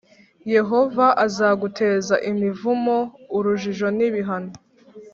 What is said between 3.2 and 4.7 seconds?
urujijo n’ibihano